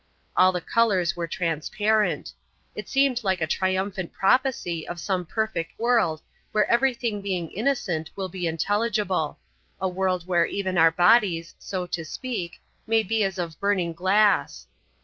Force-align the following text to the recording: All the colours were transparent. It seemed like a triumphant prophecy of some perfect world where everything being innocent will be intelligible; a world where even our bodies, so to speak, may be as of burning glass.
All 0.35 0.51
the 0.51 0.61
colours 0.61 1.15
were 1.15 1.27
transparent. 1.27 2.33
It 2.73 2.89
seemed 2.89 3.23
like 3.23 3.39
a 3.39 3.45
triumphant 3.45 4.11
prophecy 4.11 4.87
of 4.87 4.99
some 4.99 5.27
perfect 5.27 5.77
world 5.79 6.23
where 6.53 6.67
everything 6.67 7.21
being 7.21 7.51
innocent 7.51 8.09
will 8.15 8.27
be 8.27 8.47
intelligible; 8.47 9.37
a 9.79 9.87
world 9.87 10.25
where 10.25 10.47
even 10.47 10.75
our 10.75 10.89
bodies, 10.89 11.53
so 11.59 11.85
to 11.85 12.03
speak, 12.03 12.59
may 12.87 13.03
be 13.03 13.23
as 13.23 13.37
of 13.37 13.59
burning 13.59 13.93
glass. 13.93 14.65